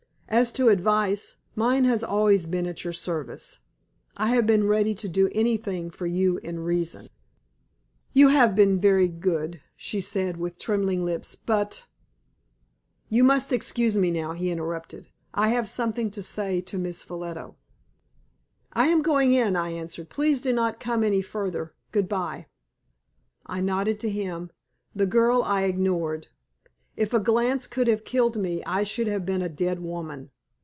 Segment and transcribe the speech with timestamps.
[0.33, 3.59] As to advice, mine has always been at your service.
[4.15, 7.09] I have been ready to do anything for you in reason."
[8.13, 11.83] "You have been very good," she said, with trembling lips, "but"
[13.09, 17.53] "You must excuse me now," he interrupted, "I have something to say to Miss Ffolliot."
[18.71, 20.07] "I am going in," I answered.
[20.09, 21.73] "Please do not come any further.
[21.91, 22.47] Goodbye."
[23.47, 24.49] I nodded to him,
[24.95, 26.27] the girl I ignored.
[26.97, 30.29] If a glance could have killed me, I should have been a dead woman.